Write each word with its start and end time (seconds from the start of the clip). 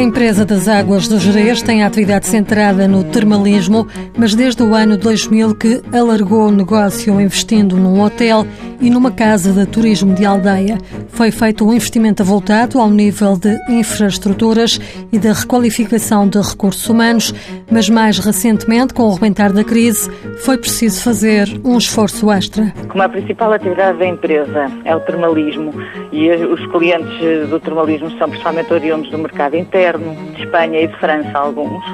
A 0.00 0.02
empresa 0.02 0.46
das 0.46 0.66
Águas 0.66 1.06
do 1.08 1.20
Jerez 1.20 1.60
tem 1.60 1.82
a 1.82 1.86
atividade 1.86 2.26
centrada 2.26 2.88
no 2.88 3.04
termalismo, 3.04 3.86
mas 4.16 4.34
desde 4.34 4.62
o 4.62 4.74
ano 4.74 4.96
2000 4.96 5.54
que 5.54 5.82
alargou 5.92 6.48
o 6.48 6.50
negócio 6.50 7.20
investindo 7.20 7.76
num 7.76 8.00
hotel 8.00 8.46
e 8.80 8.88
numa 8.88 9.10
casa 9.10 9.52
de 9.52 9.66
turismo 9.66 10.14
de 10.14 10.24
aldeia. 10.24 10.78
Foi 11.20 11.30
feito 11.30 11.68
um 11.68 11.74
investimento 11.74 12.24
voltado 12.24 12.80
ao 12.80 12.88
nível 12.88 13.36
de 13.36 13.54
infraestruturas 13.68 14.80
e 15.12 15.18
da 15.18 15.34
requalificação 15.34 16.26
de 16.26 16.40
recursos 16.40 16.88
humanos, 16.88 17.34
mas 17.70 17.90
mais 17.90 18.18
recentemente, 18.18 18.94
com 18.94 19.02
o 19.02 19.12
rebentar 19.12 19.52
da 19.52 19.62
crise, 19.62 20.10
foi 20.38 20.56
preciso 20.56 21.04
fazer 21.04 21.46
um 21.62 21.76
esforço 21.76 22.32
extra. 22.32 22.72
Como 22.88 23.02
a 23.02 23.08
principal 23.10 23.52
atividade 23.52 23.98
da 23.98 24.06
empresa 24.06 24.72
é 24.86 24.96
o 24.96 25.00
termalismo 25.00 25.74
e 26.10 26.30
os 26.30 26.66
clientes 26.72 27.50
do 27.50 27.60
termalismo 27.60 28.10
são 28.12 28.30
principalmente 28.30 28.72
oriundos 28.72 29.10
do 29.10 29.18
mercado 29.18 29.58
interno, 29.58 30.16
de 30.32 30.44
Espanha 30.44 30.80
e 30.80 30.86
de 30.86 30.96
França, 30.96 31.36
alguns, 31.36 31.84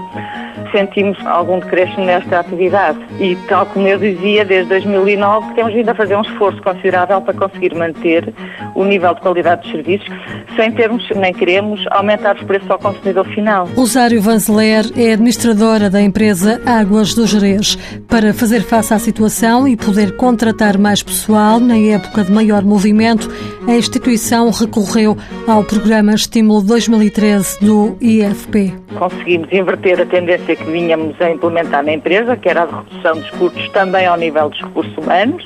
sentimos 0.77 1.19
algum 1.25 1.59
decréscimo 1.59 2.05
nesta 2.05 2.41
atividade. 2.41 2.99
E, 3.19 3.35
tal 3.49 3.65
como 3.67 3.89
eu 3.89 3.99
dizia, 3.99 4.45
desde 4.45 4.69
2009 4.69 5.55
temos 5.55 5.73
vindo 5.73 5.89
a 5.89 5.95
fazer 5.95 6.17
um 6.17 6.21
esforço 6.21 6.61
considerável 6.63 7.23
para 7.23 7.33
conseguir 7.33 7.75
manter 7.75 8.35
o 8.75 8.85
nível 8.85 9.15
de 9.15 9.21
qualidade 9.23 9.63
dos 9.63 9.71
serviços, 9.71 10.09
sem 10.55 10.71
termos, 10.73 11.09
nem 11.17 11.33
queremos, 11.33 11.83
aumentar 11.91 12.37
os 12.37 12.43
preços 12.43 12.71
ao 12.71 12.79
consumidor 12.79 13.27
final. 13.29 13.67
Rosário 13.75 14.21
Vanzeler 14.21 14.85
é 14.97 15.13
administradora 15.13 15.89
da 15.89 16.03
empresa 16.03 16.61
Águas 16.67 17.15
do 17.15 17.27
Jerez. 17.27 17.77
Para 18.09 18.35
fazer 18.35 18.61
face 18.61 18.93
à 18.93 18.99
situação 18.99 19.67
e 19.67 19.77
poder 19.77 20.17
contratar 20.17 20.77
mais 20.77 21.03
pessoal 21.03 21.59
na 21.59 21.79
época 21.79 22.23
de 22.23 22.33
maior 22.33 22.63
movimento, 22.63 23.31
a 23.67 23.75
instituição 23.75 24.51
recorreu 24.51 25.17
ao 25.47 25.65
programa 25.65 26.15
Estímulo 26.15 26.63
2013 26.63 27.65
do 27.65 27.97
IFP. 28.01 28.75
Conseguimos 28.99 29.53
inverter 29.53 30.01
a 30.01 30.07
tendência 30.07 30.57
que 30.57 30.65
vínhamos 30.67 31.21
a 31.21 31.31
implementar 31.31 31.83
na 31.85 31.93
empresa, 31.93 32.37
que 32.37 32.49
era 32.49 32.63
a 32.63 32.67
redução 32.67 33.15
dos 33.15 33.31
custos 33.31 33.69
também 33.71 34.07
ao 34.07 34.17
nível 34.17 34.49
dos 34.49 34.61
recursos 34.61 34.97
humanos, 34.97 35.45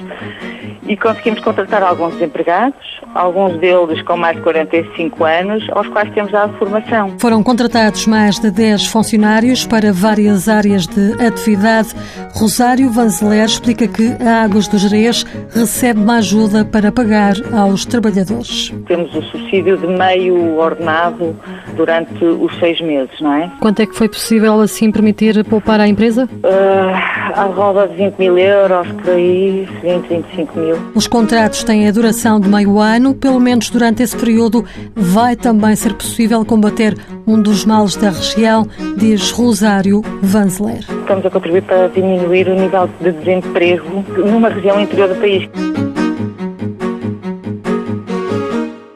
e 0.87 0.97
conseguimos 0.97 1.41
contratar 1.41 1.83
alguns 1.83 2.21
empregados, 2.21 3.01
alguns 3.15 3.59
deles 3.59 4.03
com 4.03 4.17
mais 4.17 4.37
de 4.37 4.43
45 4.43 5.25
anos, 5.25 5.67
aos 5.71 5.87
quais 5.89 6.13
temos 6.15 6.33
dado 6.33 6.57
formação. 6.59 7.15
Foram 7.19 7.43
contratados 7.43 8.07
mais 8.07 8.39
de 8.39 8.51
10 8.51 8.87
funcionários 8.87 9.67
para 9.67 9.93
várias 9.93 10.49
áreas 10.49 10.87
de 10.87 11.13
atividade. 11.25 11.95
Rosário 12.35 12.91
Vanzeler 12.91 13.45
explica 13.45 13.87
que 13.87 14.17
a 14.23 14.45
Águas 14.45 14.69
do 14.69 14.79
Jerez 14.79 15.25
recebe 15.55 16.01
uma 16.01 16.17
ajuda 16.17 16.65
para 16.65 16.91
pagar 16.91 17.35
aos 17.53 17.85
trabalhadores. 17.85 18.73
Temos 18.87 19.15
o 19.15 19.23
subsídio 19.23 19.77
de 19.77 19.87
meio 19.87 20.59
ordenado 20.59 21.37
durante 21.77 22.25
os 22.25 22.57
seis 22.59 22.81
meses, 22.81 23.21
não 23.21 23.33
é? 23.33 23.51
Quanto 23.61 23.81
é 23.81 23.87
que 23.87 23.95
foi 23.95 24.09
possível 24.09 24.61
assim 24.61 24.91
permitir 24.91 25.45
poupar 25.45 25.81
à 25.81 25.89
empresa? 25.89 26.29
Uh, 26.45 27.35
à 27.35 27.45
roda 27.45 27.89
de 27.89 27.97
20 27.97 28.19
mil 28.19 28.39
euros, 28.39 28.87
por 28.93 29.11
aí, 29.11 29.69
20, 29.83 30.09
25 30.09 30.59
mil. 30.59 30.70
Os 30.95 31.07
contratos 31.07 31.65
têm 31.65 31.87
a 31.87 31.91
duração 31.91 32.41
de 32.41 32.49
meio 32.49 32.79
ano, 32.79 33.15
pelo 33.15 33.41
menos 33.41 33.71
durante 33.71 34.03
esse 34.03 34.17
período 34.17 34.65
vai 34.95 35.37
também 35.37 35.75
ser 35.77 35.95
possível 35.95 36.45
combater 36.45 36.97
um 37.27 37.41
dos 37.41 37.65
males 37.65 37.97
da 37.97 38.11
região, 38.11 38.67
diz 38.97 39.31
Rosário 39.31 40.03
Vanzeler. 40.23 40.85
Estamos 41.01 41.25
a 41.27 41.31
contribuir 41.31 41.63
para 41.63 41.89
diminuir 41.89 42.49
o 42.49 42.55
nível 42.55 42.89
de 43.01 43.13
desemprego 43.13 44.05
numa 44.19 44.49
região 44.49 44.81
interior 44.81 45.09
do 45.09 45.15
país. 45.17 45.49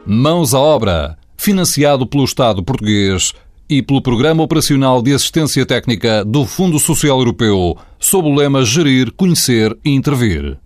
Mãos 0.06 0.54
à 0.54 0.60
obra, 0.60 1.16
financiado 1.36 2.06
pelo 2.06 2.24
Estado 2.24 2.62
português 2.62 3.32
e 3.68 3.82
pelo 3.82 4.02
Programa 4.02 4.42
Operacional 4.42 5.02
de 5.02 5.12
Assistência 5.12 5.64
Técnica 5.66 6.24
do 6.24 6.44
Fundo 6.44 6.78
Social 6.78 7.18
Europeu, 7.18 7.76
sob 7.98 8.28
o 8.28 8.34
lema 8.34 8.64
Gerir, 8.64 9.12
Conhecer 9.12 9.76
e 9.84 9.90
Intervir. 9.90 10.58